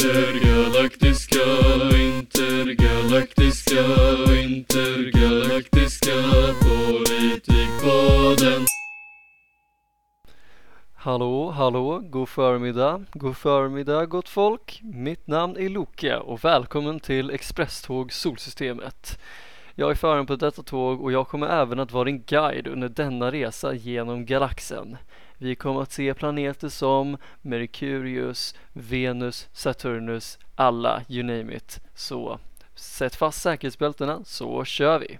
Intergalaktiska, 0.00 1.44
intergalaktiska, 1.96 3.84
intergalaktiska 4.44 6.14
politikpodden. 6.62 8.66
Hallå, 10.94 11.50
hallå, 11.50 11.98
god 11.98 12.28
förmiddag, 12.28 13.04
god 13.12 13.36
förmiddag 13.36 14.06
gott 14.06 14.28
folk. 14.28 14.80
Mitt 14.82 15.26
namn 15.26 15.56
är 15.56 15.68
Loke 15.68 16.16
och 16.16 16.44
välkommen 16.44 17.00
till 17.00 17.30
Expresståg 17.30 18.12
Solsystemet. 18.12 19.18
Jag 19.74 19.90
är 19.90 19.94
föraren 19.94 20.26
på 20.26 20.36
detta 20.36 20.62
tåg 20.62 21.00
och 21.00 21.12
jag 21.12 21.28
kommer 21.28 21.46
även 21.46 21.80
att 21.80 21.92
vara 21.92 22.04
din 22.04 22.22
guide 22.22 22.66
under 22.66 22.88
denna 22.88 23.30
resa 23.30 23.74
genom 23.74 24.26
galaxen. 24.26 24.96
Vi 25.42 25.54
kommer 25.54 25.82
att 25.82 25.92
se 25.92 26.14
planeter 26.14 26.68
som 26.68 27.16
Merkurius, 27.42 28.54
Venus, 28.72 29.48
Saturnus, 29.52 30.38
alla, 30.56 31.02
you 31.08 31.22
name 31.22 31.54
it. 31.54 31.80
Så 31.94 32.38
sätt 32.74 33.16
fast 33.16 33.42
säkerhetsbältena 33.42 34.24
så 34.24 34.64
kör 34.64 34.98
vi! 34.98 35.18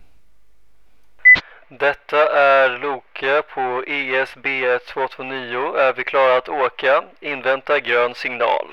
Detta 1.68 2.38
är 2.38 2.78
Loke 2.78 3.42
på 3.42 3.84
ESB 3.86 4.46
229. 4.86 5.74
Är 5.76 5.92
vi 5.92 6.04
klara 6.04 6.36
att 6.36 6.48
åka? 6.48 7.04
Invänta 7.20 7.80
grön 7.80 8.14
signal. 8.14 8.66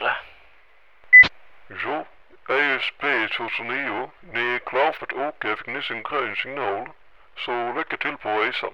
Ja, 1.84 2.06
ESB 2.50 3.28
2009. 3.38 4.10
Ni 4.34 4.56
är 4.56 4.60
klara 4.60 4.94
för 4.94 5.06
att 5.06 5.14
åka 5.14 5.48
en 5.48 6.04
grön 6.04 6.36
signal. 6.36 6.88
Så 7.38 7.74
lycka 7.74 7.98
till 7.98 8.18
på 8.18 8.30
resan. 8.30 8.74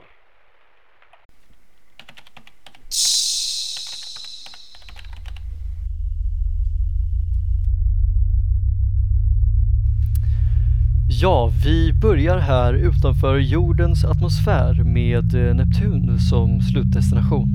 Ja, 11.23 11.52
vi 11.66 11.93
börjar 12.02 12.38
här 12.38 12.73
utanför 12.73 13.38
jordens 13.38 14.05
atmosfär 14.05 14.83
med 14.83 15.35
eh, 15.35 15.55
Neptun 15.55 16.19
som 16.19 16.61
slutdestination. 16.61 17.53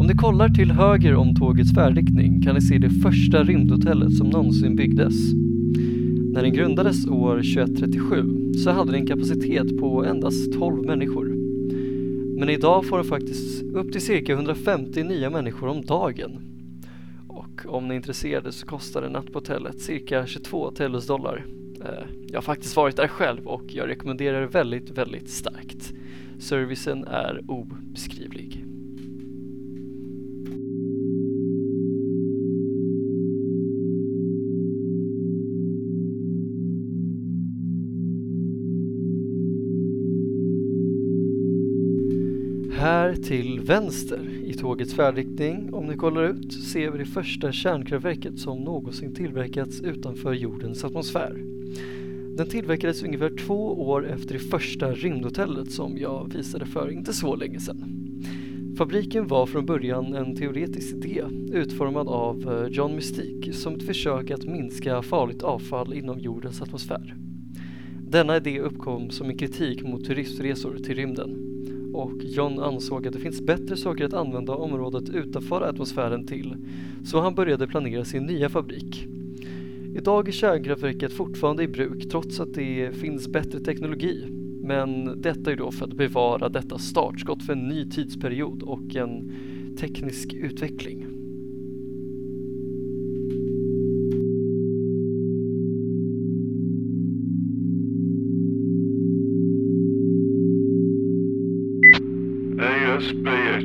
Om 0.00 0.06
ni 0.06 0.14
kollar 0.14 0.48
till 0.48 0.70
höger 0.70 1.14
om 1.14 1.34
tågets 1.34 1.74
färdriktning 1.74 2.42
kan 2.42 2.54
ni 2.54 2.60
se 2.60 2.78
det 2.78 2.90
första 2.90 3.44
rymdhotellet 3.44 4.16
som 4.16 4.26
någonsin 4.26 4.76
byggdes. 4.76 5.14
När 6.32 6.42
den 6.42 6.52
grundades 6.52 7.06
år 7.06 7.36
2137 7.36 8.52
så 8.64 8.70
hade 8.70 8.92
den 8.92 9.06
kapacitet 9.06 9.78
på 9.78 10.04
endast 10.04 10.52
12 10.52 10.86
människor. 10.86 11.26
Men 12.38 12.48
idag 12.48 12.86
får 12.86 12.96
den 12.96 13.06
faktiskt 13.06 13.62
upp 13.62 13.92
till 13.92 14.02
cirka 14.02 14.32
150 14.32 15.02
nya 15.02 15.30
människor 15.30 15.68
om 15.68 15.82
dagen. 15.82 16.30
Och 17.28 17.66
om 17.66 17.88
ni 17.88 17.94
är 17.94 17.96
intresserade 17.96 18.52
så 18.52 18.66
kostar 18.66 19.02
en 19.02 19.12
natt 19.12 19.32
på 19.32 19.38
hotellet 19.38 19.80
cirka 19.80 20.26
22 20.26 20.70
Tellus 20.70 21.06
dollar. 21.06 21.57
Eh, 21.84 22.04
jag 22.26 22.36
har 22.36 22.42
faktiskt 22.42 22.76
varit 22.76 22.96
där 22.96 23.08
själv 23.08 23.46
och 23.46 23.64
jag 23.68 23.88
rekommenderar 23.88 24.40
det 24.40 24.46
väldigt, 24.46 24.90
väldigt 24.90 25.30
starkt. 25.30 25.92
Servicen 26.38 27.04
är 27.04 27.44
obeskrivlig. 27.48 28.64
Här 42.78 43.14
till 43.14 43.60
vänster 43.60 44.28
i 44.44 44.54
tågets 44.54 44.94
färdriktning, 44.94 45.74
om 45.74 45.86
ni 45.86 45.96
kollar 45.96 46.24
ut, 46.24 46.52
ser 46.52 46.90
vi 46.90 46.98
det 46.98 47.04
första 47.04 47.52
kärnkraftverket 47.52 48.38
som 48.38 48.64
någonsin 48.64 49.14
tillverkats 49.14 49.80
utanför 49.80 50.32
jordens 50.32 50.84
atmosfär. 50.84 51.47
Den 52.38 52.48
tillverkades 52.48 53.02
ungefär 53.02 53.30
två 53.46 53.88
år 53.88 54.08
efter 54.08 54.32
det 54.32 54.38
första 54.38 54.92
rymdhotellet 54.92 55.72
som 55.72 55.98
jag 55.98 56.32
visade 56.34 56.66
för 56.66 56.90
inte 56.90 57.12
så 57.12 57.36
länge 57.36 57.60
sedan. 57.60 57.84
Fabriken 58.76 59.26
var 59.26 59.46
från 59.46 59.66
början 59.66 60.14
en 60.14 60.36
teoretisk 60.36 60.94
idé 60.94 61.24
utformad 61.52 62.08
av 62.08 62.52
eh, 62.52 62.72
John 62.72 62.94
Mystique 62.94 63.52
som 63.52 63.74
ett 63.74 63.82
försök 63.82 64.30
att 64.30 64.44
minska 64.44 65.02
farligt 65.02 65.42
avfall 65.42 65.94
inom 65.94 66.18
jordens 66.18 66.62
atmosfär. 66.62 67.14
Denna 68.08 68.36
idé 68.36 68.60
uppkom 68.60 69.10
som 69.10 69.30
en 69.30 69.38
kritik 69.38 69.82
mot 69.82 70.04
turistresor 70.04 70.76
till 70.76 70.94
rymden 70.94 71.36
och 71.94 72.24
John 72.24 72.58
ansåg 72.58 73.06
att 73.06 73.12
det 73.12 73.20
finns 73.20 73.40
bättre 73.40 73.76
saker 73.76 74.04
att 74.04 74.14
använda 74.14 74.54
området 74.54 75.08
utanför 75.08 75.62
atmosfären 75.62 76.26
till 76.26 76.56
så 77.04 77.20
han 77.20 77.34
började 77.34 77.66
planera 77.66 78.04
sin 78.04 78.26
nya 78.26 78.48
fabrik. 78.48 79.17
Idag 79.98 80.28
är 80.28 80.32
kärnkraftverket 80.32 81.12
fortfarande 81.12 81.62
i 81.62 81.68
bruk 81.68 82.08
trots 82.10 82.40
att 82.40 82.54
det 82.54 82.96
finns 82.96 83.28
bättre 83.28 83.60
teknologi. 83.60 84.26
Men 84.62 85.20
detta 85.22 85.52
är 85.52 85.56
då 85.56 85.70
för 85.70 85.84
att 85.84 85.92
bevara 85.92 86.48
detta 86.48 86.78
startskott 86.78 87.42
för 87.42 87.52
en 87.52 87.68
ny 87.68 87.90
tidsperiod 87.90 88.62
och 88.62 88.96
en 88.96 89.32
teknisk 89.80 90.34
utveckling. 90.34 91.17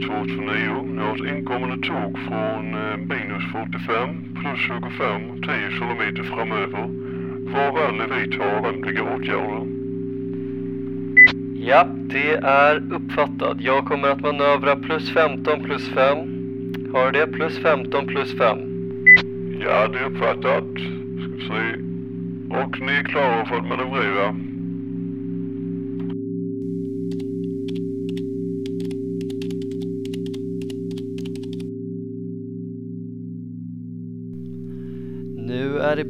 ESB 0.03 0.07
229. 0.07 0.83
Ni 0.83 1.01
har 1.01 1.15
ett 1.15 1.37
inkommande 1.37 1.87
tåg 1.87 2.19
från 2.27 2.75
eh, 2.75 2.97
minus 2.97 3.43
45 3.51 4.35
plus 4.41 4.59
25 4.59 5.41
10 5.41 5.71
kilometer 5.79 6.23
framöver. 6.23 6.89
Var 7.53 7.71
vänlig 7.71 8.15
vidta 8.15 8.61
lämpliga 8.61 9.03
åtgärder. 9.03 9.67
Ja, 11.55 11.87
det 11.87 12.33
är 12.33 12.93
uppfattat. 12.93 13.57
Jag 13.61 13.85
kommer 13.85 14.07
att 14.07 14.21
manövra 14.21 14.75
plus 14.75 15.13
15 15.13 15.63
plus 15.63 15.89
5. 15.89 16.17
Har 16.93 17.11
du 17.11 17.19
det? 17.19 17.27
Plus 17.27 17.59
15 17.59 18.07
plus 18.07 18.37
5. 18.37 18.57
Ja, 19.59 19.87
det 19.87 19.99
är 19.99 20.05
uppfattat. 20.05 20.63
Ska 21.19 21.35
vi 21.35 21.47
se. 21.47 21.79
Och 22.49 22.81
ni 22.81 22.93
är 22.93 23.03
klara 23.03 23.45
för 23.45 23.55
att 23.55 23.67
manövrera. 23.67 24.35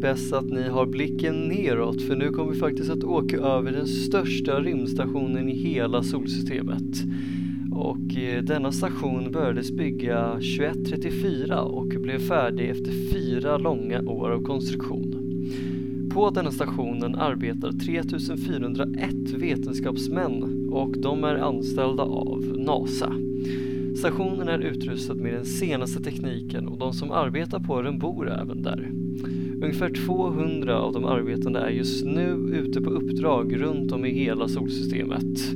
Bäst 0.03 0.33
att 0.33 0.45
ni 0.45 0.69
har 0.69 0.85
blicken 0.85 1.47
neråt 1.47 2.01
för 2.01 2.15
nu 2.15 2.31
kommer 2.31 2.51
vi 2.51 2.59
faktiskt 2.59 2.89
att 2.89 3.03
åka 3.03 3.37
över 3.37 3.71
den 3.71 3.87
största 3.87 4.59
rymdstationen 4.59 5.49
i 5.49 5.53
hela 5.53 6.03
solsystemet. 6.03 7.03
Och 7.71 8.17
eh, 8.17 8.43
denna 8.43 8.71
station 8.71 9.31
börjades 9.31 9.71
bygga 9.71 10.31
2134 10.31 11.61
och 11.61 11.87
blev 11.87 12.19
färdig 12.19 12.69
efter 12.69 12.91
fyra 13.13 13.57
långa 13.57 14.01
år 14.01 14.29
av 14.29 14.43
konstruktion. 14.43 15.15
På 16.13 16.29
denna 16.29 16.51
stationen 16.51 17.15
arbetar 17.15 17.71
3401 17.71 19.13
vetenskapsmän 19.33 20.67
och 20.71 20.97
de 20.97 21.23
är 21.23 21.35
anställda 21.35 22.03
av 22.03 22.43
NASA. 22.57 23.13
Stationen 23.97 24.47
är 24.47 24.59
utrustad 24.59 25.15
med 25.15 25.33
den 25.33 25.45
senaste 25.45 26.03
tekniken 26.03 26.67
och 26.67 26.77
de 26.77 26.93
som 26.93 27.11
arbetar 27.11 27.59
på 27.59 27.81
den 27.81 27.99
bor 27.99 28.31
även 28.31 28.61
där. 28.61 29.02
Ungefär 29.63 29.89
200 29.89 30.79
av 30.79 30.93
de 30.93 31.05
arbetande 31.05 31.59
är 31.59 31.69
just 31.69 32.05
nu 32.05 32.49
ute 32.51 32.81
på 32.81 32.89
uppdrag 32.89 33.61
runt 33.61 33.91
om 33.91 34.05
i 34.05 34.09
hela 34.09 34.47
solsystemet. 34.47 35.53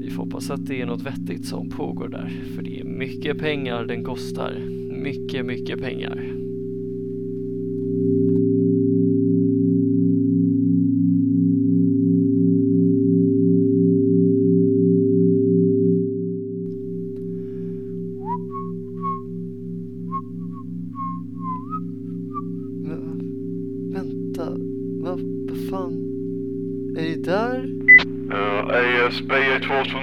Vi 0.00 0.10
får 0.10 0.22
hoppas 0.22 0.50
att 0.50 0.66
det 0.66 0.80
är 0.80 0.86
något 0.86 1.02
vettigt 1.02 1.46
som 1.46 1.68
pågår 1.68 2.08
där, 2.08 2.42
för 2.54 2.62
det 2.62 2.80
är 2.80 2.84
mycket 2.84 3.38
pengar 3.38 3.84
den 3.84 4.04
kostar. 4.04 4.54
Mycket, 5.02 5.46
mycket 5.46 5.80
pengar. 5.80 6.29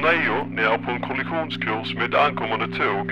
229. 0.01 0.47
Ni 0.55 0.61
är 0.61 0.77
på 0.77 0.91
en 0.91 1.01
kollisionskurs 1.01 1.95
med 1.95 2.03
ett 2.03 2.19
ankommande 2.19 2.67
tåg. 2.67 3.11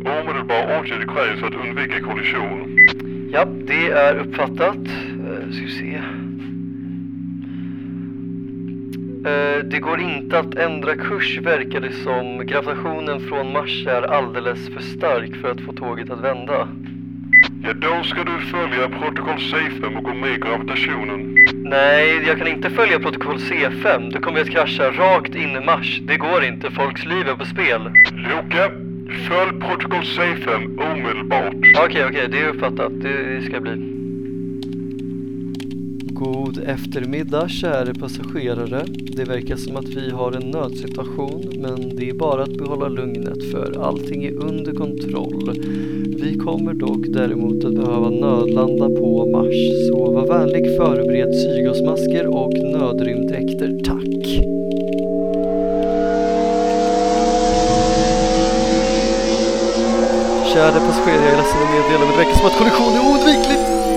Omedelbar 0.00 0.80
åtgärd 0.80 1.10
krävs 1.10 1.40
för 1.40 1.46
att 1.46 1.54
undvika 1.54 2.00
kollision. 2.00 2.76
Ja, 3.32 3.44
det 3.44 3.90
är 3.90 4.14
uppfattat. 4.16 4.76
Uh, 4.76 5.52
ska 5.52 5.64
vi 5.64 5.70
se. 5.70 5.98
Uh, 9.30 9.64
Det 9.64 9.78
går 9.78 10.00
inte 10.00 10.38
att 10.38 10.54
ändra 10.54 10.94
kurs 10.94 11.38
verkar 11.38 11.80
det 11.80 11.92
som. 11.92 12.46
Gravitationen 12.46 13.20
från 13.20 13.52
Mars 13.52 13.86
är 13.86 14.02
alldeles 14.02 14.68
för 14.68 14.80
stark 14.80 15.36
för 15.36 15.50
att 15.50 15.60
få 15.60 15.72
tåget 15.72 16.10
att 16.10 16.20
vända. 16.20 16.68
Ja, 17.62 17.72
då 17.72 18.02
ska 18.04 18.24
du 18.24 18.38
följa 18.40 18.88
protokoll 18.88 19.36
C5 19.36 19.96
och 19.96 20.04
gå 20.04 20.14
med 20.14 20.30
i 20.30 20.38
gravitationen. 20.38 21.36
Nej, 21.64 22.22
jag 22.26 22.38
kan 22.38 22.46
inte 22.46 22.70
följa 22.70 22.98
protokoll 22.98 23.36
C5. 23.36 24.12
Då 24.12 24.20
kommer 24.20 24.38
jag 24.38 24.46
att 24.46 24.52
krascha 24.54 24.90
rakt 24.90 25.34
in 25.34 25.56
i 25.56 25.60
Mars. 25.60 26.00
Det 26.02 26.16
går 26.16 26.44
inte, 26.44 26.70
folks 26.70 27.04
liv 27.04 27.28
är 27.28 27.34
på 27.34 27.44
spel. 27.44 27.90
Loke, 28.12 28.70
följ 29.28 29.60
protokoll 29.60 30.02
C5 30.02 30.80
omedelbart. 30.92 31.84
Okej, 31.84 32.04
okej, 32.04 32.28
det 32.30 32.38
är 32.38 32.48
uppfattat. 32.48 32.92
Det 33.02 33.42
ska 33.42 33.60
bli. 33.60 33.97
God 36.18 36.58
eftermiddag 36.66 37.48
kära 37.48 37.94
passagerare. 37.94 38.84
Det 39.16 39.24
verkar 39.24 39.56
som 39.56 39.76
att 39.76 39.88
vi 39.88 40.10
har 40.10 40.32
en 40.32 40.50
nödsituation 40.50 41.52
men 41.58 41.96
det 41.96 42.08
är 42.08 42.14
bara 42.14 42.42
att 42.42 42.56
behålla 42.56 42.88
lugnet 42.88 43.50
för 43.52 43.82
allting 43.82 44.24
är 44.24 44.32
under 44.32 44.72
kontroll. 44.72 45.52
Vi 46.22 46.38
kommer 46.38 46.74
dock 46.74 47.06
däremot 47.08 47.64
att 47.64 47.74
behöva 47.74 48.10
nödlanda 48.10 48.88
på 48.88 49.26
Mars 49.26 49.88
så 49.88 50.12
var 50.12 50.26
vänlig 50.26 50.76
förbered 50.76 51.34
syrgasmasker 51.34 52.26
och 52.26 52.54
nödrymddräkter, 52.54 53.78
tack. 53.84 54.24
Kära 60.54 60.80
passagerare, 60.86 61.24
jag 61.24 61.32
är 61.32 61.36
ledsen 61.36 61.62
att 61.62 61.70
meddela 61.74 62.04
men 62.04 62.10
det 62.10 62.16
verkar 62.16 62.38
som 62.38 62.46
att 62.46 62.58
kollision 62.58 62.92
är 62.92 63.00
oundviklig. 63.10 63.87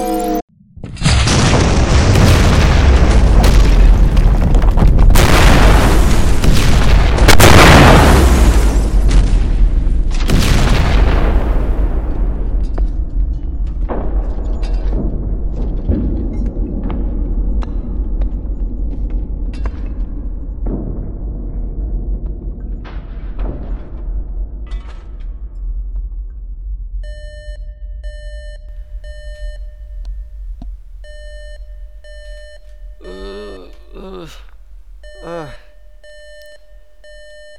Ah. 35.24 35.54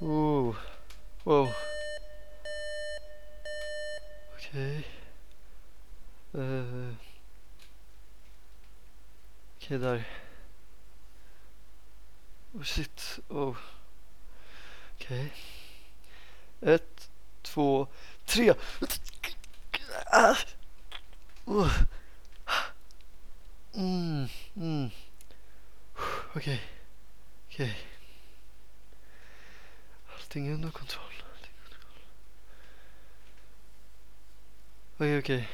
uh. 0.00 0.04
Ooh. 0.04 0.56
Wow. 1.24 1.48
Okej. 4.34 4.84
Uh. 6.34 6.94
Okej, 9.56 9.78
där. 9.78 10.04
Oh 12.54 12.64
shit. 12.64 13.20
Oh. 13.28 13.56
Okej. 14.94 15.32
Ett, 16.60 17.10
två, 17.42 17.86
tre. 18.26 18.54
Ah. 20.12 20.36
Uh. 21.46 21.82
Mm, 23.74 24.28
mm. 24.56 24.90
Okej. 26.34 26.71
Okej. 27.52 27.76
Allting 30.14 30.49
är 30.49 30.54
under 30.54 30.70
kontroll. 30.70 31.22
Allting 31.32 31.52
är 31.58 31.64
under 31.64 31.78
kontroll. 31.78 32.06
Okej, 34.96 35.19
okej. 35.19 35.49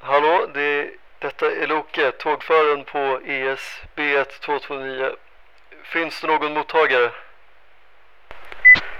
Hallå, 0.00 0.50
det, 0.54 0.90
detta 1.18 1.46
är 1.50 1.66
Loke, 1.66 2.12
tågföraren 2.12 2.84
på 2.84 3.20
E 3.26 3.48
ES 3.48 3.80
B1229. 3.96 5.16
Finns 5.84 6.20
det 6.20 6.26
någon 6.26 6.52
mottagare? 6.52 7.12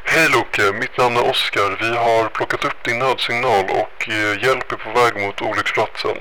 Hej 0.04 0.28
Loke, 0.28 0.72
mitt 0.72 0.96
namn 0.96 1.16
är 1.16 1.30
Oskar. 1.30 1.76
Vi 1.80 1.96
har 1.96 2.28
plockat 2.28 2.64
upp 2.64 2.84
din 2.84 2.98
nödsignal 2.98 3.64
och 3.64 4.08
eh, 4.08 4.44
hjälp 4.44 4.72
är 4.72 4.76
på 4.76 4.90
väg 4.90 5.26
mot 5.26 5.42
olycksplatsen. 5.42 6.16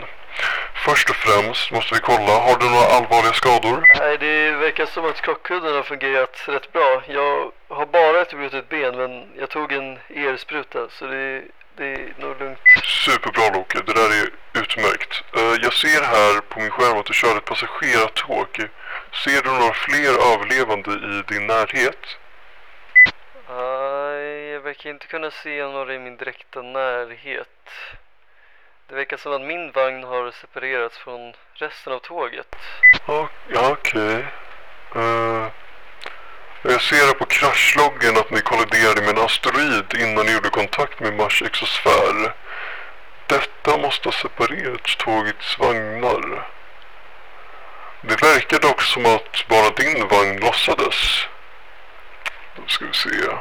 Först 0.85 1.09
och 1.09 1.15
främst 1.15 1.71
måste 1.71 1.93
vi 1.95 1.99
kolla, 1.99 2.31
har 2.39 2.59
du 2.59 2.65
några 2.69 2.85
allvarliga 2.97 3.33
skador? 3.33 3.87
Nej, 3.99 4.17
det 4.17 4.51
verkar 4.51 4.85
som 4.85 5.05
att 5.05 5.21
krockkudden 5.21 5.75
har 5.75 5.83
fungerat 5.83 6.43
rätt 6.47 6.71
bra. 6.73 7.01
Jag 7.07 7.51
har 7.67 7.85
bara 7.85 8.21
ett 8.21 8.33
brutet 8.33 8.69
ben, 8.69 8.97
men 8.97 9.27
jag 9.39 9.49
tog 9.49 9.71
en 9.71 9.99
ER-spruta, 10.09 10.89
så 10.89 11.05
det, 11.05 11.43
det 11.77 11.85
är 11.85 12.13
nog 12.17 12.39
lugnt. 12.39 12.59
Superbra 12.83 13.49
Loke, 13.53 13.77
det 13.85 13.93
där 13.93 14.09
är 14.21 14.29
utmärkt. 14.61 15.23
Eh, 15.37 15.55
Jag 15.61 15.73
ser 15.73 16.01
här 16.03 16.41
på 16.41 16.59
min 16.59 16.69
skärm 16.71 16.97
att 16.99 17.05
du 17.05 17.13
kör 17.13 17.37
ett 17.37 17.45
passagerartåg. 17.45 18.47
Ser 19.23 19.41
du 19.43 19.49
några 19.51 19.73
fler 19.73 20.33
överlevande 20.33 20.91
i 20.91 21.33
din 21.33 21.47
närhet? 21.47 22.17
Nej, 23.49 24.45
jag 24.53 24.59
verkar 24.61 24.89
inte 24.89 25.07
kunna 25.07 25.31
se 25.31 25.63
några 25.67 25.93
i 25.93 25.99
min 25.99 26.17
direkta 26.17 26.61
närhet. 26.61 27.47
Det 28.91 28.97
verkar 28.97 29.17
som 29.17 29.33
att 29.33 29.41
min 29.41 29.71
vagn 29.71 30.03
har 30.03 30.31
separerats 30.31 30.97
från 30.97 31.33
resten 31.53 31.93
av 31.93 31.99
tåget. 31.99 32.55
Ja, 33.07 33.29
ja, 33.47 33.71
okej. 33.71 34.25
Eh, 34.95 35.47
jag 36.61 36.81
ser 36.81 36.95
här 36.95 37.13
på 37.13 37.25
kraschloggen 37.25 38.17
att 38.17 38.31
ni 38.31 38.41
kolliderade 38.41 39.01
med 39.01 39.09
en 39.09 39.25
asteroid 39.25 39.93
innan 39.99 40.25
ni 40.25 40.31
gjorde 40.31 40.49
kontakt 40.49 40.99
med 40.99 41.13
Mars 41.13 41.41
exosfär. 41.41 42.33
Detta 43.27 43.77
måste 43.77 44.07
ha 44.07 44.13
separerat 44.13 44.97
tågets 44.97 45.59
vagnar. 45.59 46.47
Det 48.01 48.21
verkar 48.21 48.59
dock 48.59 48.81
som 48.81 49.05
att 49.05 49.47
bara 49.47 49.69
din 49.69 50.07
vagn 50.07 50.39
lossades. 50.39 51.27
Då 52.55 52.61
ska 52.67 52.85
vi 52.85 52.93
se. 52.93 53.31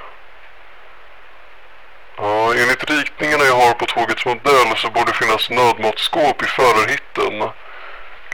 Ja, 2.23 2.55
enligt 2.55 2.91
ritningarna 2.91 3.45
jag 3.45 3.55
har 3.55 3.75
på 3.75 3.87
tågets 3.87 4.25
modell 4.27 4.77
så 4.77 4.91
borde 4.91 5.11
det 5.11 5.17
finnas 5.17 5.51
nödmåttskåp 5.51 6.43
i 6.43 6.47
förarhytten. 6.47 7.43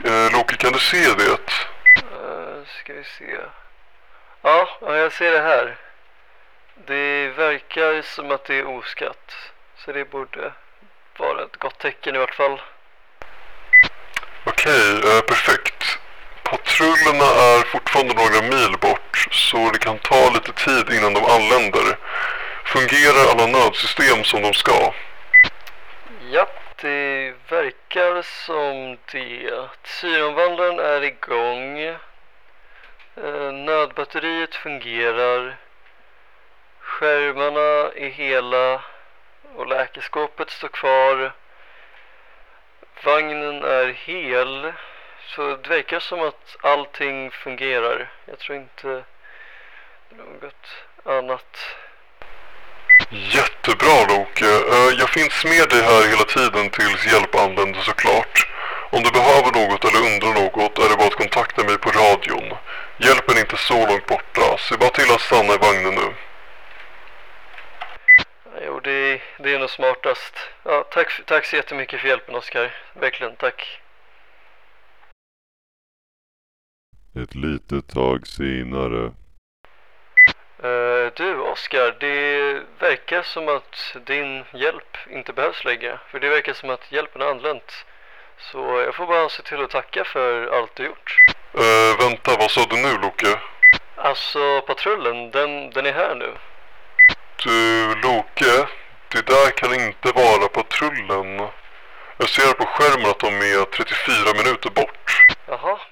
Eh, 0.03 0.31
Loke, 0.31 0.55
kan 0.55 0.73
du 0.73 0.79
se 0.79 0.97
det? 0.97 1.29
Uh, 1.33 2.65
ska 2.79 2.93
vi 2.93 3.03
se. 3.03 3.37
Ja, 4.41 4.69
ja, 4.81 4.95
jag 4.95 5.13
ser 5.13 5.31
det 5.31 5.41
här. 5.41 5.75
Det 6.87 7.27
verkar 7.27 8.01
som 8.01 8.31
att 8.31 8.45
det 8.45 8.55
är 8.55 8.67
oskatt. 8.67 9.35
Så 9.85 9.91
det 9.91 10.05
borde 10.05 10.53
vara 11.17 11.43
ett 11.43 11.57
gott 11.57 11.79
tecken 11.79 12.15
i 12.15 12.17
vart 12.17 12.35
fall. 12.35 12.61
Okej, 14.43 14.91
eh, 14.91 15.21
perfekt. 15.21 15.99
Patrullerna 16.43 17.25
är 17.25 17.61
fortfarande 17.61 18.13
några 18.13 18.41
mil 18.41 18.77
bort 18.81 19.27
så 19.31 19.69
det 19.73 19.79
kan 19.79 19.97
ta 19.99 20.29
lite 20.29 20.51
tid 20.51 20.93
innan 20.93 21.13
de 21.13 21.25
anländer. 21.25 21.97
Fungerar 22.67 23.31
alla 23.31 23.47
nödsystem 23.47 24.23
som 24.23 24.41
de 24.41 24.53
ska? 24.53 24.93
Ja, 26.31 26.47
det 26.81 27.33
verkar 27.49 28.21
som 28.21 28.97
det. 29.11 29.69
Syreomvandlaren 29.83 30.79
är 30.79 31.03
igång. 31.03 31.79
Eh, 31.79 33.51
nödbatteriet 33.53 34.55
fungerar. 34.55 35.57
Skärmarna 36.79 37.91
är 37.95 38.09
hela 38.09 38.81
och 39.55 39.67
läkeskåpet 39.67 40.49
står 40.49 40.67
kvar. 40.67 41.31
Vagnen 43.03 43.63
är 43.63 43.87
hel. 43.87 44.73
Så 45.27 45.55
det 45.55 45.69
verkar 45.69 45.99
som 45.99 46.21
att 46.21 46.57
allting 46.61 47.31
fungerar. 47.31 48.11
Jag 48.25 48.39
tror 48.39 48.57
inte 48.57 49.03
något 50.09 50.85
annat. 51.03 51.77
Jättebra 53.09 53.97
Loke. 54.09 54.45
Eh, 54.45 54.89
Jag 54.99 55.09
finns 55.09 55.45
med 55.45 55.69
dig 55.69 55.81
här 55.81 56.07
hela 56.09 56.23
tiden 56.23 56.69
tills 56.69 57.13
hjälp 57.13 57.35
anländer 57.35 57.81
såklart. 57.81 58.47
Om 58.91 59.03
du 59.03 59.11
behöver 59.11 59.51
något 59.59 59.85
eller 59.85 60.01
undrar 60.11 60.33
något 60.41 60.77
är 60.79 60.89
det 60.89 60.97
bara 60.97 61.07
att 61.07 61.21
kontakta 61.23 61.63
mig 61.63 61.77
på 61.77 61.89
radion. 61.89 62.57
Hjälpen 62.99 63.37
är 63.37 63.41
inte 63.41 63.57
så 63.57 63.87
långt 63.87 64.05
borta. 64.05 64.57
Se 64.57 64.77
bara 64.77 64.89
till 64.89 65.11
att 65.13 65.21
stanna 65.21 65.53
i 65.53 65.57
vagnen 65.57 65.95
nu. 65.95 66.13
Jo, 68.65 68.79
det, 68.79 69.21
det 69.39 69.53
är 69.55 69.59
nog 69.59 69.69
smartast. 69.69 70.33
Ja, 70.63 70.85
tack, 70.91 71.21
tack 71.25 71.45
så 71.45 71.55
jättemycket 71.55 72.01
för 72.01 72.07
hjälpen 72.07 72.35
Oskar. 72.35 72.75
Verkligen, 72.93 73.35
tack. 73.35 73.79
Ett 77.23 77.35
litet 77.35 77.87
tag 77.87 78.27
senare. 78.27 79.11
Eh, 81.07 81.13
du 81.15 81.39
Oskar, 81.39 81.95
det 81.99 82.61
verkar 82.79 83.21
som 83.21 83.49
att 83.49 83.95
din 84.05 84.43
hjälp 84.53 84.97
inte 85.09 85.33
behövs 85.33 85.65
längre. 85.65 85.99
För 86.11 86.19
det 86.19 86.29
verkar 86.29 86.53
som 86.53 86.69
att 86.69 86.91
hjälpen 86.91 87.21
har 87.21 87.29
anlänt. 87.29 87.85
Så 88.37 88.57
jag 88.85 88.95
får 88.95 89.07
bara 89.07 89.29
se 89.29 89.43
till 89.43 89.63
att 89.63 89.69
tacka 89.69 90.03
för 90.03 90.47
allt 90.57 90.75
du 90.75 90.85
gjort. 90.85 91.19
Eh, 91.53 91.97
vänta, 91.99 92.37
vad 92.39 92.51
sa 92.51 92.65
du 92.69 92.75
nu 92.75 92.97
Loke? 93.01 93.39
Alltså 93.95 94.61
patrullen, 94.61 95.31
den, 95.31 95.69
den 95.69 95.85
är 95.85 95.93
här 95.93 96.15
nu. 96.15 96.31
Du 97.43 97.95
Loke, 97.95 98.67
det 99.07 99.25
där 99.25 99.49
kan 99.49 99.73
inte 99.73 100.11
vara 100.11 100.47
patrullen. 100.47 101.47
Jag 102.17 102.29
ser 102.29 102.53
på 102.53 102.65
skärmen 102.65 103.09
att 103.09 103.19
de 103.19 103.27
är 103.27 103.65
34 103.65 104.33
minuter 104.43 104.69
bort. 104.69 104.96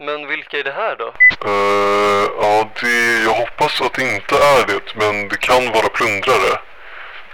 Men 0.05 0.27
vilka 0.27 0.57
är 0.59 0.63
det 0.63 0.71
här 0.71 0.95
då? 0.95 1.07
Eh, 1.45 2.25
ja, 2.41 2.69
det, 2.81 3.23
jag 3.23 3.33
hoppas 3.33 3.81
att 3.81 3.93
det 3.93 4.15
inte 4.15 4.35
är 4.35 4.67
det, 4.67 4.95
men 4.95 5.27
det 5.29 5.37
kan 5.37 5.71
vara 5.71 5.89
plundrare. 5.89 6.59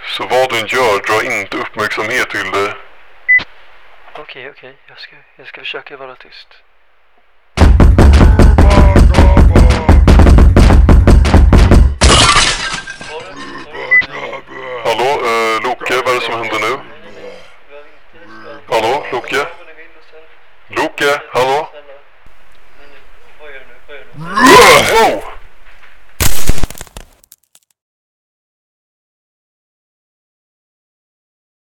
Så 0.06 0.24
vad 0.24 0.50
du 0.50 0.60
än 0.60 0.68
gör, 0.68 0.96
dra 1.08 1.36
inte 1.36 1.58
uppmärksamhet 1.58 2.30
till 2.30 2.52
det. 2.52 2.76
Okej, 4.16 4.50
okej. 4.50 4.76
Jag, 4.88 5.00
ska, 5.00 5.16
jag 5.36 5.48
ska 5.48 5.62
försöka 5.62 5.98
vara 5.98 6.16
tyst. 6.16 6.48